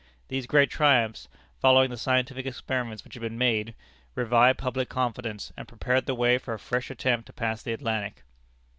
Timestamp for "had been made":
3.13-3.75